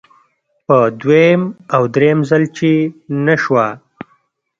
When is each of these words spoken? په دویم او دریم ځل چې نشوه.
په 0.67 0.77
دویم 1.01 1.41
او 1.75 1.83
دریم 1.95 2.19
ځل 2.29 2.43
چې 2.57 2.69
نشوه. 3.25 3.67